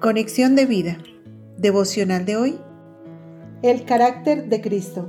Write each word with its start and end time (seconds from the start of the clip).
Conexión 0.00 0.56
de 0.56 0.64
vida. 0.64 0.96
Devocional 1.58 2.24
de 2.24 2.38
hoy. 2.38 2.58
El 3.60 3.84
carácter 3.84 4.48
de 4.48 4.62
Cristo. 4.62 5.06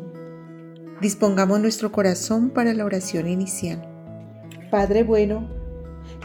Dispongamos 1.00 1.62
nuestro 1.62 1.94
corazón 1.94 2.50
para 2.50 2.74
la 2.74 2.84
oración 2.84 3.30
inicial. 3.30 3.82
Padre 4.70 5.04
bueno, 5.04 5.48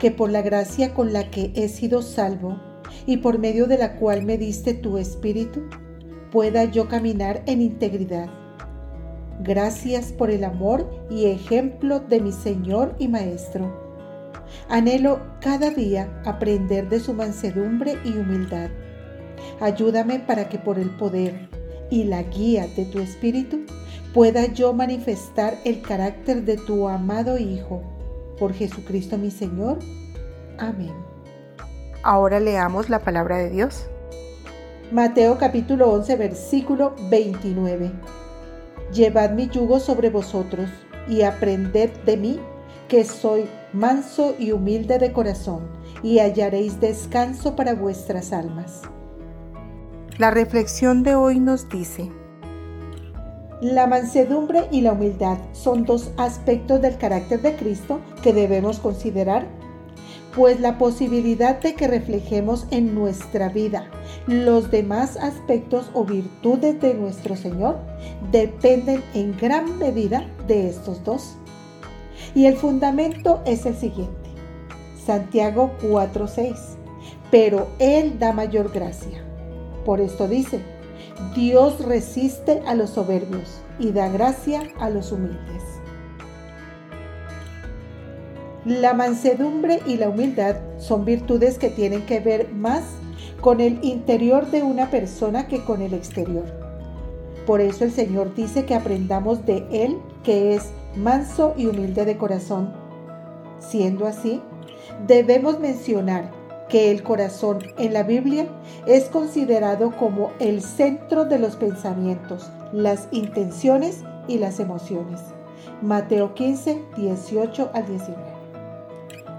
que 0.00 0.10
por 0.10 0.30
la 0.30 0.42
gracia 0.42 0.94
con 0.94 1.12
la 1.12 1.30
que 1.30 1.52
he 1.54 1.68
sido 1.68 2.02
salvo 2.02 2.60
y 3.06 3.18
por 3.18 3.38
medio 3.38 3.68
de 3.68 3.78
la 3.78 3.94
cual 3.98 4.24
me 4.24 4.36
diste 4.36 4.74
tu 4.74 4.98
espíritu, 4.98 5.62
pueda 6.32 6.64
yo 6.64 6.88
caminar 6.88 7.44
en 7.46 7.62
integridad. 7.62 8.28
Gracias 9.44 10.10
por 10.10 10.28
el 10.28 10.42
amor 10.42 10.90
y 11.08 11.26
ejemplo 11.26 12.00
de 12.00 12.20
mi 12.20 12.32
Señor 12.32 12.96
y 12.98 13.06
Maestro 13.06 13.85
Anhelo 14.68 15.20
cada 15.40 15.70
día 15.70 16.08
aprender 16.24 16.88
de 16.88 17.00
su 17.00 17.14
mansedumbre 17.14 17.98
y 18.04 18.10
humildad. 18.10 18.70
Ayúdame 19.60 20.18
para 20.20 20.48
que 20.48 20.58
por 20.58 20.78
el 20.78 20.90
poder 20.90 21.48
y 21.90 22.04
la 22.04 22.22
guía 22.22 22.66
de 22.76 22.84
tu 22.86 22.98
Espíritu 22.98 23.64
pueda 24.12 24.46
yo 24.46 24.72
manifestar 24.72 25.54
el 25.64 25.82
carácter 25.82 26.44
de 26.44 26.56
tu 26.56 26.88
amado 26.88 27.38
Hijo. 27.38 27.82
Por 28.38 28.52
Jesucristo 28.52 29.18
mi 29.18 29.30
Señor. 29.30 29.78
Amén. 30.58 30.94
Ahora 32.02 32.40
leamos 32.40 32.88
la 32.88 33.00
palabra 33.00 33.38
de 33.38 33.50
Dios. 33.50 33.88
Mateo 34.92 35.38
capítulo 35.38 35.90
11 35.92 36.16
versículo 36.16 36.94
29. 37.10 37.90
Llevad 38.92 39.32
mi 39.32 39.48
yugo 39.48 39.80
sobre 39.80 40.10
vosotros 40.10 40.70
y 41.08 41.22
aprended 41.22 41.90
de 42.04 42.16
mí 42.16 42.40
que 42.88 43.04
soy 43.04 43.46
manso 43.72 44.34
y 44.38 44.52
humilde 44.52 44.98
de 44.98 45.12
corazón, 45.12 45.68
y 46.02 46.18
hallaréis 46.18 46.80
descanso 46.80 47.56
para 47.56 47.74
vuestras 47.74 48.32
almas. 48.32 48.82
La 50.18 50.30
reflexión 50.30 51.02
de 51.02 51.14
hoy 51.14 51.40
nos 51.40 51.68
dice, 51.68 52.10
la 53.60 53.86
mansedumbre 53.86 54.68
y 54.70 54.82
la 54.82 54.92
humildad 54.92 55.38
son 55.52 55.84
dos 55.84 56.10
aspectos 56.18 56.80
del 56.82 56.98
carácter 56.98 57.40
de 57.40 57.56
Cristo 57.56 58.00
que 58.22 58.32
debemos 58.32 58.78
considerar, 58.78 59.46
pues 60.34 60.60
la 60.60 60.76
posibilidad 60.76 61.58
de 61.60 61.74
que 61.74 61.88
reflejemos 61.88 62.66
en 62.70 62.94
nuestra 62.94 63.48
vida 63.48 63.90
los 64.26 64.70
demás 64.70 65.16
aspectos 65.16 65.90
o 65.94 66.04
virtudes 66.04 66.80
de 66.80 66.94
nuestro 66.94 67.36
Señor 67.36 67.78
dependen 68.30 69.02
en 69.14 69.36
gran 69.36 69.78
medida 69.78 70.28
de 70.46 70.68
estos 70.68 71.02
dos. 71.04 71.36
Y 72.36 72.44
el 72.44 72.56
fundamento 72.58 73.40
es 73.46 73.64
el 73.64 73.74
siguiente. 73.74 74.28
Santiago 75.06 75.72
4:6. 75.80 76.76
Pero 77.30 77.68
Él 77.78 78.18
da 78.18 78.34
mayor 78.34 78.70
gracia. 78.70 79.24
Por 79.86 80.02
esto 80.02 80.28
dice, 80.28 80.60
Dios 81.34 81.82
resiste 81.82 82.62
a 82.66 82.74
los 82.74 82.90
soberbios 82.90 83.62
y 83.78 83.90
da 83.92 84.10
gracia 84.10 84.64
a 84.78 84.90
los 84.90 85.12
humildes. 85.12 85.62
La 88.66 88.92
mansedumbre 88.92 89.80
y 89.86 89.96
la 89.96 90.10
humildad 90.10 90.56
son 90.76 91.06
virtudes 91.06 91.56
que 91.56 91.70
tienen 91.70 92.04
que 92.04 92.20
ver 92.20 92.52
más 92.52 92.82
con 93.40 93.62
el 93.62 93.82
interior 93.82 94.50
de 94.50 94.62
una 94.62 94.90
persona 94.90 95.48
que 95.48 95.64
con 95.64 95.80
el 95.80 95.94
exterior. 95.94 96.44
Por 97.46 97.62
eso 97.62 97.84
el 97.84 97.92
Señor 97.92 98.34
dice 98.34 98.66
que 98.66 98.74
aprendamos 98.74 99.46
de 99.46 99.64
Él, 99.70 99.96
que 100.22 100.54
es 100.54 100.70
manso 100.96 101.54
y 101.56 101.66
humilde 101.66 102.04
de 102.04 102.16
corazón. 102.16 102.72
Siendo 103.58 104.06
así, 104.06 104.40
debemos 105.06 105.60
mencionar 105.60 106.30
que 106.68 106.90
el 106.90 107.02
corazón 107.02 107.58
en 107.78 107.92
la 107.92 108.02
Biblia 108.02 108.46
es 108.86 109.04
considerado 109.04 109.92
como 109.96 110.30
el 110.40 110.62
centro 110.62 111.24
de 111.24 111.38
los 111.38 111.56
pensamientos, 111.56 112.50
las 112.72 113.08
intenciones 113.12 114.02
y 114.26 114.38
las 114.38 114.58
emociones. 114.58 115.20
Mateo 115.82 116.34
15, 116.34 116.82
18 116.96 117.70
al 117.72 117.86
19. 117.86 118.22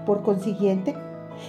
Por 0.06 0.22
consiguiente, 0.22 0.94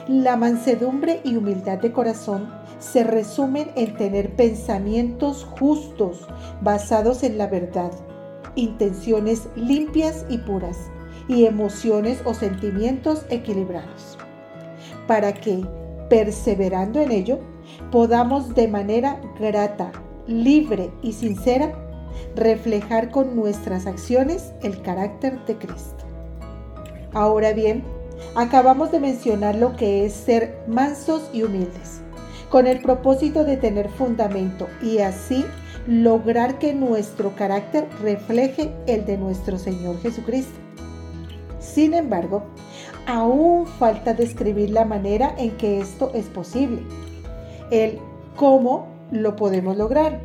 la 0.08 0.36
mansedumbre 0.36 1.22
y 1.24 1.36
humildad 1.38 1.78
de 1.78 1.92
corazón 1.92 2.52
se 2.80 3.04
resumen 3.04 3.72
en 3.76 3.96
tener 3.96 4.36
pensamientos 4.36 5.46
justos 5.60 6.28
basados 6.62 7.24
en 7.24 7.38
la 7.38 7.48
verdad 7.48 7.92
intenciones 8.60 9.48
limpias 9.56 10.26
y 10.30 10.38
puras 10.40 10.78
y 11.28 11.46
emociones 11.46 12.22
o 12.26 12.34
sentimientos 12.34 13.26
equilibrados, 13.30 14.18
para 15.08 15.34
que, 15.34 15.64
perseverando 16.10 17.00
en 17.00 17.12
ello, 17.12 17.40
podamos 17.92 18.56
de 18.56 18.68
manera 18.68 19.22
grata, 19.40 19.92
libre 20.28 20.92
y 21.02 21.14
sincera 21.14 21.74
reflejar 22.36 23.12
con 23.12 23.36
nuestras 23.36 23.86
acciones 23.86 24.52
el 24.62 24.82
carácter 24.82 25.44
de 25.46 25.58
Cristo. 25.58 26.04
Ahora 27.14 27.54
bien, 27.54 27.84
acabamos 28.36 28.92
de 28.92 29.00
mencionar 29.00 29.56
lo 29.56 29.76
que 29.76 30.06
es 30.06 30.14
ser 30.14 30.60
mansos 30.68 31.30
y 31.34 31.44
humildes, 31.44 32.02
con 32.50 32.68
el 32.68 32.82
propósito 32.82 33.44
de 33.44 33.58
tener 33.58 33.90
fundamento 33.90 34.68
y 34.82 35.00
así 35.00 35.46
lograr 35.88 36.60
que 36.60 36.74
nuestro 36.74 37.36
carácter 37.36 37.88
refleje 38.02 38.72
el 38.88 39.06
de 39.06 39.18
nuestro 39.18 39.58
Señor 39.58 40.00
Jesucristo. 40.02 40.60
Sin 41.60 41.94
embargo, 41.94 42.44
aún 43.06 43.66
falta 43.66 44.14
describir 44.14 44.72
la 44.72 44.86
manera 44.86 45.34
en 45.38 45.52
que 45.58 45.80
esto 45.80 46.12
es 46.14 46.26
posible, 46.28 46.82
el 47.72 48.00
cómo 48.36 48.88
lo 49.12 49.36
podemos 49.36 49.78
lograr. 49.78 50.22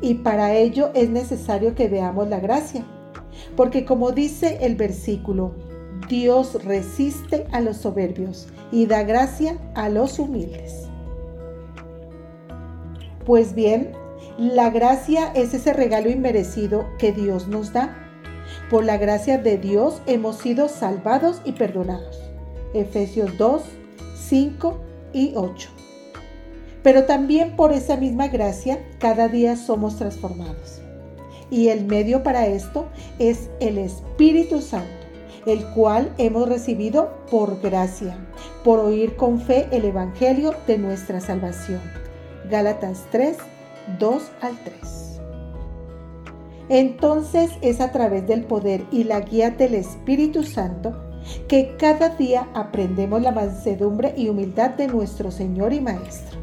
Y 0.00 0.14
para 0.14 0.54
ello 0.54 0.90
es 0.94 1.10
necesario 1.10 1.74
que 1.74 1.88
veamos 1.88 2.28
la 2.28 2.40
gracia, 2.40 2.84
porque 3.56 3.84
como 3.84 4.12
dice 4.12 4.58
el 4.62 4.76
versículo, 4.76 5.54
Dios 6.08 6.64
resiste 6.64 7.46
a 7.52 7.60
los 7.60 7.78
soberbios 7.78 8.48
y 8.70 8.86
da 8.86 9.02
gracia 9.02 9.56
a 9.74 9.88
los 9.88 10.18
humildes. 10.18 10.91
Pues 13.24 13.54
bien, 13.54 13.92
la 14.36 14.70
gracia 14.70 15.30
es 15.34 15.54
ese 15.54 15.72
regalo 15.72 16.10
inmerecido 16.10 16.86
que 16.98 17.12
Dios 17.12 17.46
nos 17.46 17.72
da. 17.72 17.96
Por 18.68 18.84
la 18.84 18.96
gracia 18.96 19.38
de 19.38 19.58
Dios 19.58 20.02
hemos 20.06 20.38
sido 20.38 20.68
salvados 20.68 21.40
y 21.44 21.52
perdonados. 21.52 22.20
Efesios 22.74 23.38
2, 23.38 23.62
5 24.16 24.80
y 25.12 25.32
8. 25.36 25.68
Pero 26.82 27.04
también 27.04 27.54
por 27.54 27.72
esa 27.72 27.96
misma 27.96 28.26
gracia 28.26 28.80
cada 28.98 29.28
día 29.28 29.56
somos 29.56 29.98
transformados. 29.98 30.80
Y 31.48 31.68
el 31.68 31.84
medio 31.84 32.24
para 32.24 32.46
esto 32.46 32.88
es 33.20 33.50
el 33.60 33.78
Espíritu 33.78 34.60
Santo, 34.60 34.88
el 35.46 35.64
cual 35.74 36.12
hemos 36.18 36.48
recibido 36.48 37.12
por 37.30 37.60
gracia, 37.60 38.16
por 38.64 38.80
oír 38.80 39.14
con 39.14 39.40
fe 39.40 39.68
el 39.70 39.84
Evangelio 39.84 40.54
de 40.66 40.78
nuestra 40.78 41.20
salvación. 41.20 42.01
Gálatas 42.52 43.06
3, 43.10 43.38
2 43.98 44.22
al 44.42 44.58
3. 44.62 45.20
Entonces 46.68 47.50
es 47.62 47.80
a 47.80 47.92
través 47.92 48.26
del 48.26 48.44
poder 48.44 48.84
y 48.92 49.04
la 49.04 49.20
guía 49.20 49.52
del 49.52 49.74
Espíritu 49.74 50.42
Santo 50.42 50.94
que 51.48 51.78
cada 51.78 52.10
día 52.10 52.50
aprendemos 52.52 53.22
la 53.22 53.32
mansedumbre 53.32 54.12
y 54.18 54.28
humildad 54.28 54.72
de 54.72 54.86
nuestro 54.86 55.30
Señor 55.30 55.72
y 55.72 55.80
Maestro. 55.80 56.38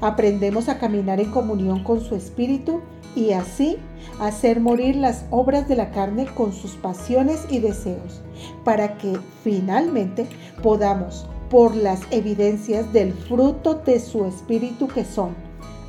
Aprendemos 0.00 0.70
a 0.70 0.78
caminar 0.78 1.20
en 1.20 1.30
comunión 1.30 1.84
con 1.84 2.00
su 2.00 2.14
Espíritu 2.14 2.80
y 3.14 3.32
así 3.32 3.76
hacer 4.20 4.60
morir 4.60 4.96
las 4.96 5.26
obras 5.30 5.68
de 5.68 5.76
la 5.76 5.90
carne 5.90 6.24
con 6.24 6.54
sus 6.54 6.72
pasiones 6.76 7.44
y 7.50 7.58
deseos, 7.58 8.22
para 8.64 8.96
que 8.96 9.18
finalmente 9.44 10.26
podamos, 10.62 11.26
por 11.50 11.74
las 11.74 12.00
evidencias 12.10 12.92
del 12.92 13.12
fruto 13.12 13.74
de 13.74 14.00
su 14.00 14.24
Espíritu 14.24 14.88
que 14.88 15.04
son 15.04 15.34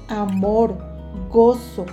amor, 0.08 0.76
gozo, 1.30 1.86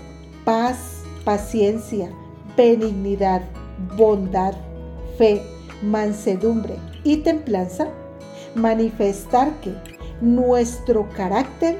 paz, 0.45 1.03
paciencia, 1.25 2.11
benignidad, 2.57 3.43
bondad, 3.97 4.55
fe, 5.19 5.43
mansedumbre 5.83 6.77
y 7.05 7.19
templanza, 7.19 7.89
manifestar 8.55 9.53
que 9.61 9.75
nuestro 10.21 11.09
carácter 11.11 11.79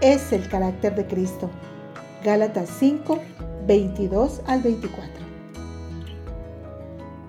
es 0.00 0.32
el 0.32 0.48
carácter 0.48 0.94
de 0.94 1.06
Cristo. 1.06 1.48
Gálatas 2.24 2.68
5, 2.78 3.18
22 3.66 4.42
al 4.46 4.62
24. 4.62 5.10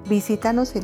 Visítanos 0.10 0.76
en 0.76 0.84